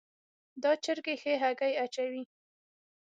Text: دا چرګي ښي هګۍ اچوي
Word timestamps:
دا 0.63 0.71
چرګي 0.83 1.15
ښي 1.21 1.33
هګۍ 1.43 1.73
اچوي 1.83 2.23